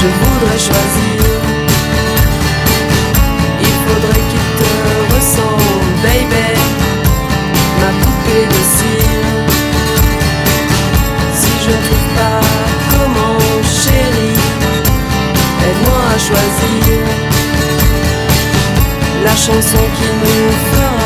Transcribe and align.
je 0.00 0.08
voudrais 0.20 0.58
choisir. 0.58 1.20
Il 3.60 3.76
faudrait 3.84 4.24
qu'il 4.30 4.46
te 4.60 4.70
ressemble, 5.14 5.90
baby, 6.02 6.48
ma 7.80 7.90
poupée 8.00 8.46
de 8.54 8.60
cire. 8.76 9.36
Si 11.40 11.52
je 11.64 11.70
ne 11.70 11.80
trouve 11.86 12.08
pas 12.20 12.40
comment, 12.92 13.38
chérie, 13.80 14.40
aide-moi 15.66 16.02
à 16.14 16.18
choisir 16.18 16.98
la 19.24 19.34
chanson 19.34 19.82
qui 19.96 20.08
nous 20.22 20.52
fera. 20.70 21.05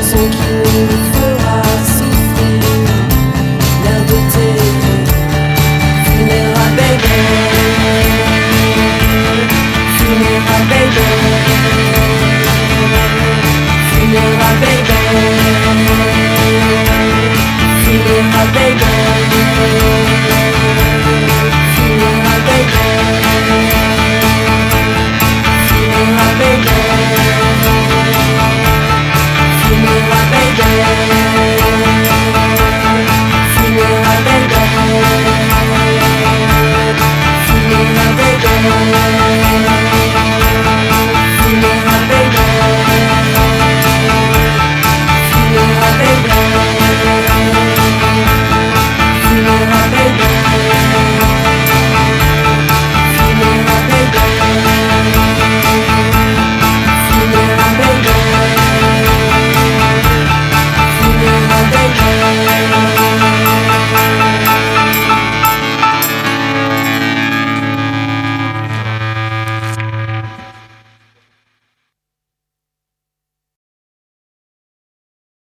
Aide-moi 0.00 1.04
à 1.04 1.07
Thank 30.88 31.22
you. 31.22 31.27